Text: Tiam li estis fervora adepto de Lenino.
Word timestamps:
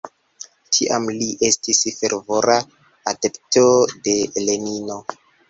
Tiam 0.77 1.03
li 1.17 1.27
estis 1.49 1.81
fervora 1.99 2.57
adepto 3.13 3.65
de 4.09 4.17
Lenino. 4.49 4.99